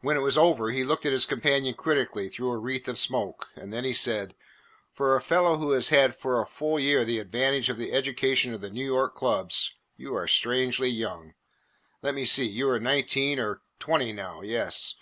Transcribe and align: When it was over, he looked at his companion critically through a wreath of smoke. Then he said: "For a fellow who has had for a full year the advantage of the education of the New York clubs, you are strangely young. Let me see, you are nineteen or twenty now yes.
When 0.00 0.16
it 0.16 0.22
was 0.22 0.36
over, 0.36 0.72
he 0.72 0.82
looked 0.82 1.06
at 1.06 1.12
his 1.12 1.24
companion 1.24 1.74
critically 1.76 2.28
through 2.28 2.50
a 2.50 2.58
wreath 2.58 2.88
of 2.88 2.98
smoke. 2.98 3.50
Then 3.56 3.84
he 3.84 3.94
said: 3.94 4.34
"For 4.92 5.14
a 5.14 5.20
fellow 5.20 5.56
who 5.56 5.70
has 5.70 5.90
had 5.90 6.16
for 6.16 6.40
a 6.40 6.46
full 6.48 6.80
year 6.80 7.04
the 7.04 7.20
advantage 7.20 7.68
of 7.68 7.78
the 7.78 7.92
education 7.92 8.52
of 8.54 8.60
the 8.60 8.70
New 8.70 8.84
York 8.84 9.14
clubs, 9.14 9.72
you 9.96 10.16
are 10.16 10.26
strangely 10.26 10.88
young. 10.90 11.34
Let 12.02 12.16
me 12.16 12.24
see, 12.26 12.44
you 12.48 12.68
are 12.70 12.80
nineteen 12.80 13.38
or 13.38 13.62
twenty 13.78 14.12
now 14.12 14.42
yes. 14.42 14.96